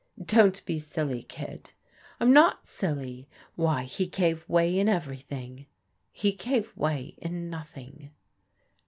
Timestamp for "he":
3.83-4.07, 6.11-6.31